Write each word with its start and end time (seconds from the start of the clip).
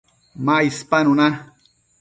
ma 0.45 0.55
icpanu 0.69 1.11
na 1.19 1.27